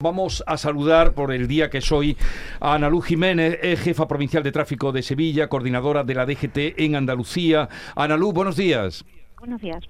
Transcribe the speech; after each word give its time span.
Vamos 0.00 0.44
a 0.46 0.56
saludar 0.56 1.12
por 1.12 1.32
el 1.32 1.48
día 1.48 1.70
que 1.70 1.80
soy 1.80 2.16
a 2.60 2.74
Ana 2.74 2.88
Luz 2.88 3.06
Jiménez, 3.06 3.58
jefa 3.80 4.06
provincial 4.06 4.44
de 4.44 4.52
tráfico 4.52 4.92
de 4.92 5.02
Sevilla, 5.02 5.48
coordinadora 5.48 6.04
de 6.04 6.14
la 6.14 6.24
DGT 6.24 6.78
en 6.78 6.94
Andalucía. 6.94 7.68
Ana 7.96 8.16
Luz, 8.16 8.32
buenos 8.32 8.54
días. 8.54 9.04
Buenos 9.40 9.60
días. 9.60 9.84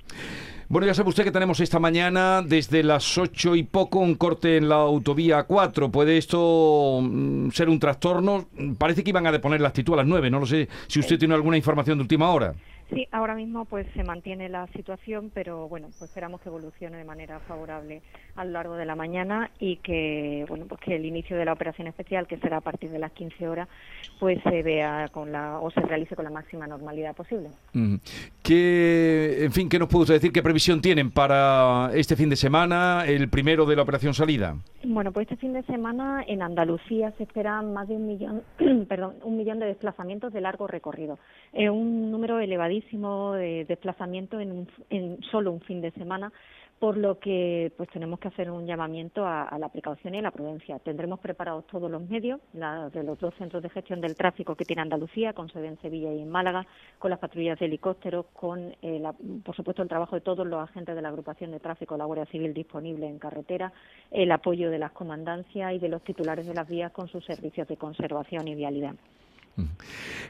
Bueno, 0.70 0.86
ya 0.86 0.94
sabe 0.94 1.10
usted 1.10 1.24
que 1.24 1.30
tenemos 1.30 1.60
esta 1.60 1.78
mañana 1.78 2.40
desde 2.40 2.82
las 2.82 3.18
ocho 3.18 3.54
y 3.54 3.64
poco 3.64 3.98
un 3.98 4.14
corte 4.14 4.56
en 4.56 4.70
la 4.70 4.76
autovía 4.76 5.42
4. 5.42 5.90
¿Puede 5.90 6.16
esto 6.16 7.00
mm, 7.02 7.50
ser 7.50 7.68
un 7.68 7.78
trastorno? 7.78 8.48
Parece 8.78 9.04
que 9.04 9.10
iban 9.10 9.26
a 9.26 9.32
deponer 9.32 9.60
la 9.60 9.68
actitud 9.68 9.92
a 9.92 9.96
las 9.98 10.06
nueve. 10.06 10.30
No 10.30 10.40
lo 10.40 10.46
sé 10.46 10.70
si 10.86 11.00
usted 11.00 11.18
tiene 11.18 11.34
alguna 11.34 11.58
información 11.58 11.98
de 11.98 12.02
última 12.02 12.30
hora. 12.30 12.54
Sí, 12.90 13.06
ahora 13.12 13.34
mismo 13.34 13.66
pues 13.66 13.86
se 13.94 14.02
mantiene 14.02 14.48
la 14.48 14.66
situación, 14.68 15.30
pero 15.34 15.68
bueno, 15.68 15.88
pues 15.98 16.10
esperamos 16.10 16.40
que 16.40 16.48
evolucione 16.48 16.96
de 16.96 17.04
manera 17.04 17.38
favorable 17.40 18.00
a 18.34 18.46
lo 18.46 18.52
largo 18.52 18.74
de 18.76 18.86
la 18.86 18.96
mañana 18.96 19.50
y 19.60 19.76
que 19.76 20.46
bueno, 20.48 20.64
pues 20.66 20.80
que 20.80 20.96
el 20.96 21.04
inicio 21.04 21.36
de 21.36 21.44
la 21.44 21.52
operación 21.52 21.86
especial, 21.86 22.26
que 22.26 22.38
será 22.38 22.58
a 22.58 22.60
partir 22.62 22.90
de 22.90 22.98
las 22.98 23.12
15 23.12 23.46
horas, 23.46 23.68
pues 24.18 24.42
se 24.42 24.62
vea 24.62 25.08
con 25.12 25.32
la 25.32 25.58
o 25.58 25.70
se 25.70 25.80
realice 25.80 26.16
con 26.16 26.24
la 26.24 26.30
máxima 26.30 26.66
normalidad 26.66 27.14
posible. 27.14 27.50
¿Qué, 28.42 29.44
en 29.44 29.52
fin, 29.52 29.68
qué 29.68 29.78
nos 29.78 29.88
puede 29.88 30.04
usted 30.04 30.14
decir? 30.14 30.32
¿Qué 30.32 30.42
previsión 30.42 30.80
tienen 30.80 31.10
para 31.10 31.90
este 31.92 32.16
fin 32.16 32.30
de 32.30 32.36
semana, 32.36 33.04
el 33.06 33.28
primero 33.28 33.66
de 33.66 33.76
la 33.76 33.82
operación 33.82 34.14
salida? 34.14 34.56
Bueno, 34.82 35.12
pues 35.12 35.26
este 35.26 35.36
fin 35.36 35.52
de 35.52 35.62
semana 35.64 36.24
en 36.26 36.40
Andalucía 36.40 37.12
se 37.18 37.24
espera 37.24 37.60
más 37.60 37.86
de 37.86 37.96
un 37.96 38.06
millón, 38.06 38.42
perdón, 38.88 39.16
un 39.24 39.36
millón 39.36 39.58
de 39.58 39.66
desplazamientos 39.66 40.32
de 40.32 40.40
largo 40.40 40.66
recorrido. 40.66 41.18
Es 41.52 41.68
un 41.68 42.10
número 42.10 42.40
elevadísimo 42.40 42.77
de 42.80 43.64
desplazamiento 43.66 44.40
en, 44.40 44.68
en 44.90 45.22
solo 45.30 45.52
un 45.52 45.60
fin 45.60 45.80
de 45.80 45.90
semana 45.92 46.32
por 46.78 46.96
lo 46.96 47.18
que 47.18 47.72
pues 47.76 47.88
tenemos 47.90 48.20
que 48.20 48.28
hacer 48.28 48.50
un 48.50 48.66
llamamiento 48.66 49.26
a, 49.26 49.56
la 49.58 49.68
precaución 49.68 50.14
y 50.14 50.18
a 50.18 50.22
la 50.22 50.30
prudencia. 50.30 50.78
Tendremos 50.78 51.18
preparados 51.18 51.66
todos 51.66 51.90
los 51.90 52.08
medios 52.08 52.40
de 52.52 53.02
los 53.02 53.18
dos 53.18 53.34
centros 53.34 53.62
de 53.62 53.70
gestión 53.70 54.00
del 54.00 54.14
tráfico 54.14 54.54
que 54.54 54.64
tiene 54.64 54.82
Andalucía, 54.82 55.32
con 55.32 55.50
sede 55.50 55.66
en 55.66 55.80
Sevilla 55.80 56.12
y 56.12 56.22
en 56.22 56.30
Málaga, 56.30 56.66
con 56.98 57.10
las 57.10 57.18
patrullas 57.18 57.58
de 57.58 57.66
helicópteros, 57.66 58.26
con, 58.32 58.76
eh, 58.82 59.02
por 59.44 59.56
supuesto, 59.56 59.82
el 59.82 59.88
trabajo 59.88 60.14
de 60.14 60.20
todos 60.20 60.46
los 60.46 60.62
agentes 60.62 60.94
de 60.94 61.02
la 61.02 61.08
agrupación 61.08 61.50
de 61.50 61.60
tráfico, 61.60 61.96
la 61.96 62.04
Guardia 62.04 62.26
Civil 62.26 62.54
disponible 62.54 63.08
en 63.08 63.18
carretera, 63.18 63.72
el 64.10 64.30
apoyo 64.30 64.70
de 64.70 64.78
las 64.78 64.92
comandancias 64.92 65.74
y 65.74 65.78
de 65.78 65.88
los 65.88 66.02
titulares 66.02 66.46
de 66.46 66.54
las 66.54 66.68
vías 66.68 66.92
con 66.92 67.08
sus 67.08 67.24
servicios 67.24 67.66
de 67.66 67.76
conservación 67.76 68.46
y 68.46 68.54
vialidad. 68.54 68.94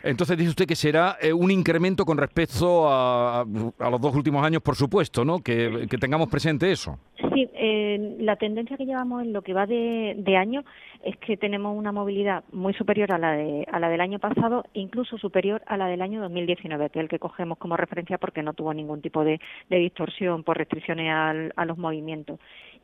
Entonces 0.03 0.37
dice 0.37 0.51
usted 0.51 0.67
que 0.67 0.77
será 0.77 1.17
eh, 1.21 1.33
un 1.33 1.51
incremento 1.51 2.05
con 2.05 2.19
respecto 2.19 2.87
a, 2.89 3.45
los 3.47 4.01
dos 4.01 4.15
últimos 4.15 4.45
años, 4.45 4.63
por 4.63 4.77
supuesto, 4.77 5.25
¿no? 5.25 5.41
Que, 5.41 5.87
tengamos 6.01 6.29
presente 6.29 6.71
eso. 6.71 6.99
Sí, 7.35 7.49
eh, 7.55 8.17
la 8.21 8.37
tendencia 8.37 8.77
que 8.77 8.87
llevamos 8.87 9.23
en 9.23 9.33
lo 9.33 9.43
que 9.43 9.53
va 9.53 9.67
de, 9.67 10.15
de, 10.17 10.37
año 10.37 10.65
es 11.05 11.17
que 11.19 11.37
tenemos 11.37 11.77
una 11.77 11.91
movilidad 11.91 12.45
muy 12.53 12.75
superior 12.75 13.13
a 13.13 13.19
la, 13.19 13.33
de, 13.33 13.67
a 13.71 13.81
la 13.81 13.89
del 13.89 14.01
año 14.01 14.19
pasado, 14.19 14.65
incluso 14.75 15.19
superior 15.19 15.63
a 15.67 15.77
la 15.77 15.87
del 15.87 16.03
año 16.03 16.21
2019, 16.21 16.91
que 16.91 16.99
es 17.01 17.03
el 17.03 17.09
que 17.09 17.19
cogemos 17.19 17.59
como 17.59 17.77
referencia 17.77 18.19
porque 18.19 18.43
no 18.43 18.55
tuvo 18.55 18.73
ningún 18.73 19.01
tipo 19.01 19.25
de, 19.25 19.41
distorsión 19.69 20.45
por 20.45 20.59
restricciones 20.59 21.11
a 21.11 21.65
los 21.65 21.79
movimientos 21.79 22.39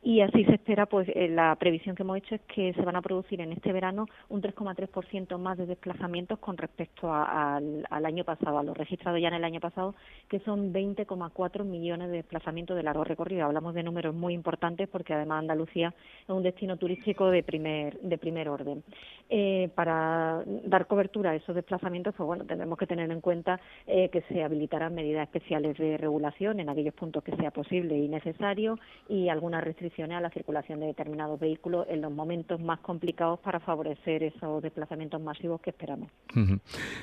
y 0.05 0.21
así 0.21 0.45
se 0.45 0.53
espera, 0.53 0.85
pues 0.85 1.09
eh, 1.15 1.27
la 1.27 1.55
previsión 1.55 1.95
que 1.95 2.03
hemos 2.03 2.17
hecho 2.17 2.35
es 2.35 2.41
que 2.41 2.73
se 2.73 2.81
van 2.83 2.95
a 2.95 3.01
producir 3.01 3.41
en 3.41 3.51
este 3.51 3.73
verano 3.73 4.05
un 4.29 4.39
3,3% 4.39 5.39
más 5.39 5.57
de 5.57 5.65
desplazamientos 5.65 6.37
con 6.37 6.57
respecto 6.57 7.11
al, 7.11 7.87
año 7.89 8.23
pasado, 8.23 8.59
a 8.59 8.63
lo 8.63 8.75
registrado 8.75 9.17
ya 9.17 9.29
en 9.29 9.33
el 9.33 9.43
año 9.43 9.59
pasado, 9.59 9.95
que 10.29 10.39
son 10.41 10.71
20,4 10.71 11.63
millones 11.63 12.09
de 12.09 12.17
desplazamientos 12.17 12.77
de 12.77 12.83
largo 12.83 13.03
recorrido. 13.03 13.45
Hablamos 13.45 13.73
de 13.73 13.81
números 13.81 14.13
muy 14.13 14.35
importantes 14.35 14.87
porque 14.87 15.15
además 15.15 15.39
Andalucía 15.39 15.91
es 16.21 16.29
un 16.29 16.43
destino 16.43 16.77
turístico 16.77 17.31
de 17.31 17.41
primer, 17.41 17.99
de 17.99 18.19
primer 18.19 18.47
orden. 18.47 18.83
Eh, 19.31 19.71
para 19.73 20.43
dar 20.65 20.85
cobertura 20.85 21.31
a 21.31 21.35
esos 21.35 21.55
desplazamientos, 21.55 22.13
pues 22.15 22.27
bueno, 22.27 22.45
tendremos 22.45 22.77
que 22.77 22.85
tener 22.85 23.09
en 23.09 23.21
cuenta 23.21 23.59
eh, 23.87 24.09
que 24.09 24.21
se 24.29 24.43
habilitarán 24.43 24.93
medidas 24.93 25.23
especiales 25.23 25.75
de 25.79 25.97
regulación 25.97 26.59
en 26.59 26.69
aquellos 26.69 26.93
puntos 26.93 27.23
que 27.23 27.35
sea 27.37 27.49
posible 27.49 27.97
y 27.97 28.07
necesario 28.07 28.77
y 29.09 29.29
algunas 29.29 29.63
restricciones 29.63 29.94
a 30.03 30.21
la 30.21 30.29
circulación 30.29 30.79
de 30.81 30.87
determinados 30.87 31.39
vehículos 31.39 31.87
en 31.89 32.01
los 32.01 32.11
momentos 32.11 32.59
más 32.59 32.79
complicados 32.79 33.39
para 33.39 33.59
favorecer 33.59 34.23
esos 34.23 34.61
desplazamientos 34.61 35.21
masivos 35.21 35.61
que 35.61 35.69
esperamos. 35.69 36.09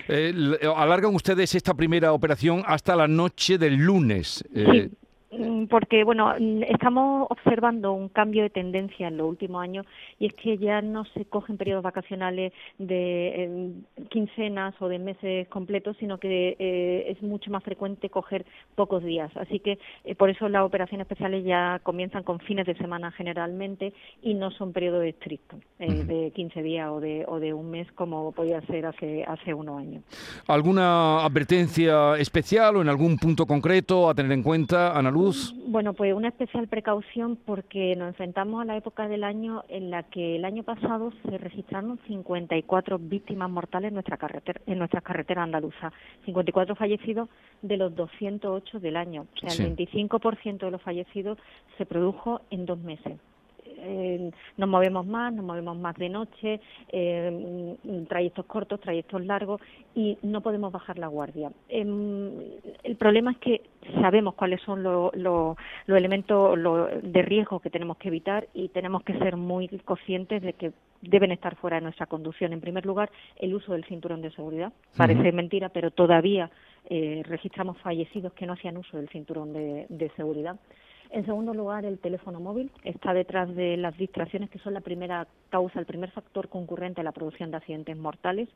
Eh, 0.09 0.59
alargan 0.77 1.15
ustedes 1.15 1.55
esta 1.55 1.75
primera 1.75 2.13
operación 2.13 2.63
hasta 2.67 2.95
la 2.95 3.09
noche 3.09 3.57
del 3.57 3.77
lunes. 3.77 4.45
Eh, 4.55 4.91
Mm, 5.33 5.52
porque 5.69 6.05
bueno 6.05 6.35
mm, 6.39 6.63
estamos 6.65 7.27
observando 7.31 7.93
un 7.93 8.09
cambio 8.09 8.43
de 8.43 8.51
tendencia 8.51 9.09
en 9.09 9.17
los 9.17 9.29
últimos 9.29 9.63
años 9.63 9.87
y 10.19 10.27
es 10.27 10.35
que 10.35 10.59
ya 10.59 10.83
no 10.83 11.05
se 11.07 11.25
cogen 11.25 11.57
periodos 11.57 11.83
vacacionales 11.83 12.53
de 12.79 13.73
quincenas 14.11 14.75
o 14.81 14.89
de 14.89 14.99
meses 14.99 15.49
completos 15.49 15.97
sino 15.99 16.19
que 16.19 16.57
eh, 16.59 17.05
es 17.09 17.23
mucho 17.23 17.51
más 17.51 17.63
frecuente 17.63 18.11
coger 18.11 18.45
pocos 18.75 19.03
días. 19.03 19.31
Así 19.37 19.61
que 19.61 19.79
eh, 20.05 20.15
por 20.15 20.31
eso 20.31 20.49
las 20.49 20.65
operaciones 20.65 21.05
especiales 21.05 21.45
ya 21.45 21.81
comienzan 21.83 22.23
con 22.23 22.41
fines 22.41 22.67
de 22.67 22.75
semana 22.77 23.11
generalmente 23.13 23.93
y 24.23 24.35
no 24.35 24.51
son 24.51 24.73
periodos 24.73 25.05
estrictos 25.05 25.61
eh, 25.79 26.05
de 26.05 26.31
15 26.33 26.63
días 26.63 26.89
o 26.91 27.01
de 27.01 27.25
o 27.27 27.41
de 27.41 27.53
un 27.53 27.71
mes 27.71 27.91
como 27.93 28.33
podía 28.33 28.61
ser 28.63 28.87
hace 28.87 29.25
hace 29.25 29.55
unos 29.55 29.79
años. 29.79 30.03
Alguna 30.47 31.25
advertencia 31.25 32.17
especial 32.19 32.77
o 32.77 32.83
en 32.83 32.89
algún 32.89 33.17
punto 33.17 33.47
concreto 33.47 34.09
a 34.09 34.15
tener 34.15 34.33
en 34.33 34.43
cuenta 34.43 34.97
Ana 34.97 35.11
bueno, 35.73 35.95
pues 35.95 36.13
una 36.15 36.29
especial 36.29 36.69
precaución 36.69 37.37
porque 37.37 37.97
nos 37.97 38.09
enfrentamos 38.09 38.61
a 38.61 38.67
la 38.67 38.77
época 38.77 39.09
del 39.09 39.25
año 39.25 39.65
en 39.69 39.91
la 39.91 40.03
que 40.03 40.37
el 40.37 40.45
año 40.45 40.63
pasado 40.65 41.13
se 41.25 41.39
registraron 41.39 41.99
54 42.07 42.99
víctimas 42.99 43.51
mortales 43.51 43.89
en 43.89 43.95
nuestra 43.95 44.19
carretera, 44.19 44.61
en 44.67 44.79
nuestras 44.79 45.03
carreteras 45.03 45.45
andaluzas, 45.45 45.95
54 46.27 46.77
fallecidos 46.77 47.31
de 47.63 47.79
los 47.79 47.95
208 47.97 48.81
del 48.81 48.97
año, 48.97 49.27
o 49.35 49.49
sea, 49.49 49.65
el 49.65 49.75
25% 49.75 50.59
de 50.59 50.71
los 50.71 50.83
fallecidos 50.83 51.39
se 51.79 51.87
produjo 51.87 52.43
en 52.51 52.67
dos 52.67 52.79
meses. 52.79 53.19
Eh, 53.85 54.31
nos 54.57 54.69
movemos 54.69 55.05
más, 55.07 55.33
nos 55.33 55.45
movemos 55.45 55.77
más 55.77 55.97
de 55.97 56.09
noche, 56.09 56.61
eh, 56.89 57.77
trayectos 58.09 58.47
cortos, 58.47 58.81
trayectos 58.81 59.25
largos 59.25 59.61
y 59.95 60.19
no 60.23 60.41
podemos 60.41 60.73
bajar 60.73 60.99
la 60.99 61.09
guardia. 61.09 61.51
Em, 61.69 62.31
el 62.85 62.97
problema 62.97 63.33
es 63.33 63.39
que 63.39 63.63
sabemos 64.01 64.35
cuáles 64.35 64.61
son 64.63 64.83
los 64.83 65.57
elementos 65.89 66.57
de 67.03 67.23
riesgo 67.23 67.61
que 67.61 67.71
tenemos 67.71 67.97
que 67.97 68.09
evitar 68.09 68.47
y 68.55 68.69
tenemos 68.69 69.03
que 69.03 69.19
ser 69.19 69.37
muy 69.37 69.69
conscientes 69.85 70.43
de 70.43 70.53
que 70.53 70.73
deben 71.01 71.33
estar 71.33 71.57
fuera 71.57 71.77
de 71.77 71.83
nuestra 71.83 72.07
conducción. 72.07 72.53
En 72.53 72.61
primer 72.61 72.87
lugar, 72.87 73.11
el 73.37 73.55
uso 73.55 73.73
del 73.73 73.85
cinturón 73.85 74.23
de 74.23 74.31
seguridad. 74.31 74.73
Parece 74.97 75.33
mentira, 75.33 75.69
pero 75.71 75.91
todavía 75.91 76.51
eh, 76.89 77.23
registramos 77.27 77.79
fallecidos 77.79 78.33
que 78.35 78.47
no 78.47 78.53
hacían 78.53 78.77
uso 78.77 78.97
del 78.97 79.09
cinturón 79.09 79.53
de 79.53 80.11
seguridad. 80.17 80.57
En 81.13 81.27
segundo 81.27 81.53
lugar, 81.53 81.85
el 81.85 81.99
teléfono 81.99 82.41
móvil 82.41 82.71
está 82.85 83.13
detrás 83.13 83.55
de 83.55 83.77
las 83.77 83.95
distracciones, 83.99 84.49
que 84.49 84.59
son 84.59 84.73
la 84.73 84.81
primera 84.81 85.27
causa, 85.51 85.79
el 85.79 85.85
primer 85.85 86.11
factor 86.11 86.49
concurrente 86.49 87.03
a 87.03 87.05
la 87.05 87.13
producción 87.13 87.51
de 87.51 87.59
accidentes 87.59 87.99
mortales 87.99 88.49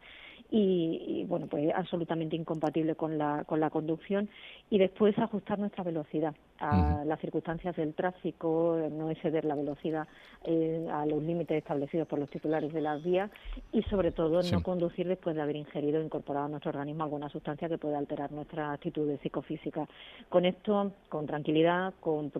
y, 0.50 1.26
bueno, 1.28 1.48
pues 1.48 1.70
absolutamente 1.74 2.34
incompatible 2.34 2.94
con 2.94 3.18
la, 3.18 3.44
con 3.44 3.60
la 3.60 3.68
conducción. 3.68 4.30
Y 4.70 4.78
después 4.78 5.18
ajustar 5.18 5.58
nuestra 5.58 5.84
velocidad 5.84 6.34
a 6.58 7.04
las 7.04 7.20
circunstancias 7.20 7.76
del 7.76 7.92
tráfico, 7.92 8.78
no 8.90 9.10
exceder 9.10 9.44
la 9.44 9.54
velocidad 9.54 10.08
eh, 10.44 10.88
a 10.90 11.04
los 11.04 11.22
límites 11.22 11.58
establecidos 11.58 12.08
por 12.08 12.18
los 12.18 12.30
titulares 12.30 12.72
de 12.72 12.80
las 12.80 13.02
vías 13.04 13.30
y 13.72 13.82
sobre 13.82 14.12
todo 14.12 14.40
no 14.42 14.62
conducir 14.62 15.06
después 15.06 15.36
de 15.36 15.42
haber 15.42 15.56
ingerido 15.56 16.00
o 16.00 16.02
incorporado 16.02 16.46
a 16.46 16.48
nuestro 16.48 16.70
organismo 16.70 17.04
alguna 17.04 17.28
sustancia 17.28 17.68
que 17.68 17.76
pueda 17.76 17.98
alterar 17.98 18.32
nuestra 18.32 18.72
actitud 18.72 19.10
psicofísica. 19.22 19.86
Con 20.30 20.46
esto, 20.46 20.92
con 21.10 21.26
tranquilidad, 21.26 21.92
con 22.00 22.30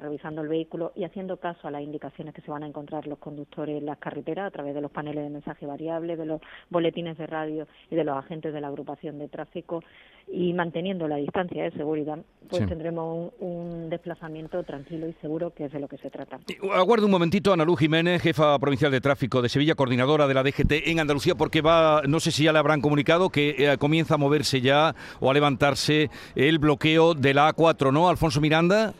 revisando 0.00 0.42
el 0.42 0.48
vehículo 0.48 0.92
y 0.94 1.04
haciendo 1.04 1.36
caso 1.38 1.68
a 1.68 1.70
las 1.70 1.82
indicaciones 1.82 2.34
que 2.34 2.42
se 2.42 2.50
van 2.50 2.62
a 2.62 2.66
encontrar 2.66 3.06
los 3.06 3.18
conductores 3.18 3.78
en 3.78 3.86
las 3.86 3.98
carreteras 3.98 4.46
a 4.46 4.50
través 4.50 4.74
de 4.74 4.80
los 4.80 4.90
paneles 4.90 5.24
de 5.24 5.30
mensaje 5.30 5.66
variable, 5.66 6.16
de 6.16 6.26
los 6.26 6.40
boletines 6.70 7.18
de 7.18 7.26
radio 7.26 7.66
y 7.90 7.96
de 7.96 8.04
los 8.04 8.16
agentes 8.16 8.52
de 8.52 8.60
la 8.60 8.68
agrupación 8.68 9.18
de 9.18 9.28
tráfico 9.28 9.82
y 10.28 10.52
manteniendo 10.54 11.06
la 11.06 11.16
distancia 11.16 11.62
de 11.64 11.70
seguridad, 11.72 12.18
pues 12.48 12.66
tendremos 12.66 13.32
un, 13.38 13.88
desplazamiento 13.88 14.62
tranquilo 14.64 15.08
y 15.08 15.12
seguro, 15.20 15.52
que 15.54 15.66
es 15.66 15.72
de 15.72 15.78
lo 15.78 15.86
que 15.86 15.98
se 15.98 16.10
trata. 16.10 16.40
Aguardo 16.74 17.06
un 17.06 17.12
momentito, 17.12 17.52
Ana 17.52 17.64
Luz 17.64 17.78
Jiménez, 17.78 18.20
jefa 18.20 18.58
provincial 18.58 18.90
de 18.90 19.00
tráfico 19.00 19.40
de 19.40 19.48
Sevilla, 19.48 19.76
coordinadora 19.76 20.26
de 20.26 20.34
la 20.34 20.42
DGT 20.42 20.88
en 20.88 20.98
Andalucía, 20.98 21.36
porque 21.36 21.60
va, 21.60 22.02
no 22.08 22.18
sé 22.18 22.32
si 22.32 22.44
ya 22.44 22.52
le 22.52 22.58
habrán 22.58 22.80
comunicado 22.80 23.30
que 23.30 23.54
eh, 23.58 23.78
comienza 23.78 24.14
a 24.14 24.18
moverse 24.18 24.60
ya 24.60 24.94
o 25.20 25.30
a 25.30 25.34
levantarse 25.34 26.10
el 26.34 26.58
bloqueo 26.58 27.14
de 27.14 27.34
la 27.34 27.54
A4, 27.54 27.92
¿no, 27.92 28.08
Alfonso 28.08 28.40
Miranda? 28.40 28.92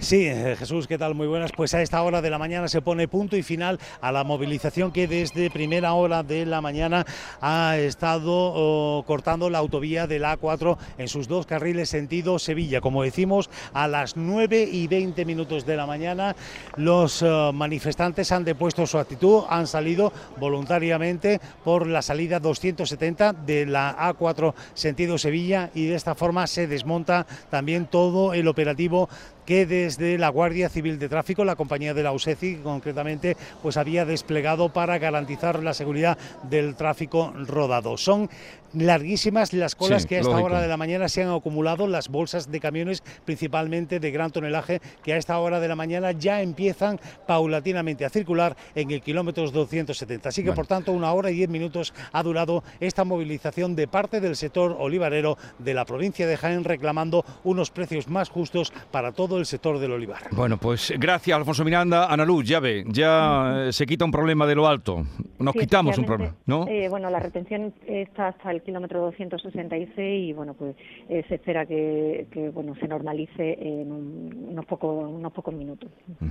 Sí, 0.00 0.26
eh, 0.28 0.54
Jesús, 0.56 0.86
¿qué 0.86 0.96
tal? 0.96 1.16
Muy 1.16 1.26
buenas. 1.26 1.50
Pues 1.50 1.74
a 1.74 1.82
esta 1.82 2.00
hora 2.04 2.22
de 2.22 2.30
la 2.30 2.38
mañana 2.38 2.68
se 2.68 2.80
pone 2.80 3.08
punto 3.08 3.36
y 3.36 3.42
final 3.42 3.80
a 4.00 4.12
la 4.12 4.22
movilización 4.22 4.92
que 4.92 5.08
desde 5.08 5.50
primera 5.50 5.92
hora 5.94 6.22
de 6.22 6.46
la 6.46 6.60
mañana 6.60 7.04
ha 7.40 7.76
estado 7.78 8.30
oh, 8.32 9.02
cortando 9.08 9.50
la 9.50 9.58
autovía 9.58 10.06
de 10.06 10.20
la 10.20 10.38
A4 10.38 10.78
en 10.98 11.08
sus 11.08 11.26
dos 11.26 11.46
carriles 11.46 11.88
sentido 11.88 12.38
Sevilla. 12.38 12.80
Como 12.80 13.02
decimos, 13.02 13.50
a 13.72 13.88
las 13.88 14.16
9 14.16 14.68
y 14.70 14.86
20 14.86 15.24
minutos 15.24 15.66
de 15.66 15.76
la 15.76 15.84
mañana 15.84 16.36
los 16.76 17.20
eh, 17.22 17.50
manifestantes 17.52 18.30
han 18.30 18.44
depuesto 18.44 18.86
su 18.86 18.98
actitud, 18.98 19.42
han 19.48 19.66
salido 19.66 20.12
voluntariamente 20.38 21.40
por 21.64 21.88
la 21.88 22.02
salida 22.02 22.38
270 22.38 23.32
de 23.32 23.66
la 23.66 23.96
A4 23.98 24.54
sentido 24.74 25.18
Sevilla 25.18 25.70
y 25.74 25.86
de 25.86 25.96
esta 25.96 26.14
forma 26.14 26.46
se 26.46 26.68
desmonta 26.68 27.26
también 27.50 27.86
todo 27.86 28.32
el 28.32 28.46
operativo 28.46 29.08
que 29.48 29.64
desde 29.64 30.18
la 30.18 30.28
Guardia 30.28 30.68
Civil 30.68 30.98
de 30.98 31.08
Tráfico, 31.08 31.42
la 31.42 31.56
compañía 31.56 31.94
de 31.94 32.02
la 32.02 32.12
USECI 32.12 32.56
concretamente, 32.56 33.34
pues 33.62 33.78
había 33.78 34.04
desplegado 34.04 34.68
para 34.74 34.98
garantizar 34.98 35.62
la 35.62 35.72
seguridad 35.72 36.18
del 36.50 36.74
tráfico 36.74 37.32
rodado. 37.34 37.96
Son 37.96 38.28
larguísimas 38.74 39.52
las 39.52 39.74
colas 39.74 40.06
que 40.06 40.16
a 40.16 40.20
esta 40.20 40.38
hora 40.38 40.60
de 40.60 40.68
la 40.68 40.76
mañana 40.76 41.08
se 41.08 41.22
han 41.22 41.30
acumulado, 41.30 41.86
las 41.86 42.08
bolsas 42.08 42.50
de 42.50 42.60
camiones 42.60 43.02
principalmente 43.24 44.00
de 44.00 44.10
gran 44.10 44.30
tonelaje 44.30 44.80
que 45.02 45.12
a 45.12 45.16
esta 45.16 45.38
hora 45.38 45.60
de 45.60 45.68
la 45.68 45.76
mañana 45.76 46.12
ya 46.12 46.42
empiezan 46.42 47.00
paulatinamente 47.26 48.04
a 48.04 48.10
circular 48.10 48.56
en 48.74 48.90
el 48.90 49.02
kilómetro 49.02 49.50
270. 49.50 50.28
Así 50.28 50.44
que 50.44 50.52
por 50.52 50.66
tanto 50.66 50.92
una 50.92 51.12
hora 51.12 51.30
y 51.30 51.34
diez 51.34 51.48
minutos 51.48 51.94
ha 52.12 52.22
durado 52.22 52.62
esta 52.80 53.04
movilización 53.04 53.76
de 53.76 53.88
parte 53.88 54.20
del 54.20 54.36
sector 54.36 54.76
olivarero 54.78 55.36
de 55.58 55.74
la 55.74 55.84
provincia 55.84 56.26
de 56.26 56.36
Jaén 56.36 56.64
reclamando 56.64 57.24
unos 57.44 57.70
precios 57.70 58.08
más 58.08 58.28
justos 58.28 58.72
para 58.90 59.12
todo 59.12 59.38
el 59.38 59.46
sector 59.46 59.78
del 59.78 59.92
olivar. 59.92 60.28
Bueno, 60.32 60.58
pues 60.58 60.92
gracias 60.98 61.36
Alfonso 61.36 61.64
Miranda. 61.64 62.06
Ana 62.06 62.24
Luz, 62.24 62.46
ya 62.46 62.60
ve, 62.60 62.84
ya 62.86 63.66
eh, 63.68 63.72
se 63.72 63.86
quita 63.86 64.04
un 64.04 64.10
problema 64.10 64.46
de 64.46 64.54
lo 64.54 64.66
alto. 64.66 65.04
Nos 65.38 65.54
quitamos 65.54 65.98
un 65.98 66.04
problema, 66.04 66.34
¿no? 66.46 66.66
Eh, 66.68 66.88
bueno, 66.88 67.10
la 67.10 67.20
retención 67.20 67.72
está 67.86 68.28
hasta 68.28 68.50
el 68.50 68.57
kilómetro 68.62 69.00
266 69.00 70.30
y 70.30 70.32
bueno, 70.32 70.54
pues 70.54 70.76
eh, 71.08 71.24
se 71.28 71.36
espera 71.36 71.66
que, 71.66 72.26
bueno 72.52 72.74
se 72.76 72.88
normalice 72.88 73.58
en 73.60 73.92
unos, 73.92 74.66
pocos, 74.66 75.08
unos 75.08 75.32
pocos 75.32 75.54
minutos. 75.54 75.90
Mm. 76.20 76.26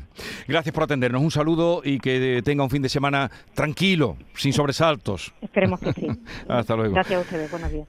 Gracias 0.47 0.74
por 0.74 0.83
atendernos. 0.83 1.21
Un 1.21 1.31
saludo 1.31 1.81
y 1.83 2.00
que 2.00 2.41
tenga 2.44 2.63
un 2.63 2.69
fin 2.69 2.81
de 2.81 2.89
semana 2.89 3.29
tranquilo, 3.53 4.18
sin 4.33 4.53
sobresaltos. 4.53 5.33
Esperemos 5.41 5.79
que 5.79 5.94
sí. 5.94 6.07
Hasta 6.47 6.75
luego. 6.75 6.94
Gracias 6.94 7.19
a 7.19 7.21
ustedes. 7.21 7.51
Buenos 7.51 7.71
días. 7.71 7.88